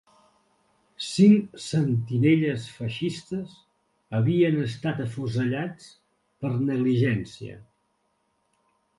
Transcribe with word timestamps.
Cinc 1.07 1.57
sentinelles 1.65 2.63
feixistes 2.77 3.51
havien 4.19 4.57
estat 4.63 5.03
afusellats 5.05 5.91
per 6.45 6.51
negligència. 6.71 7.59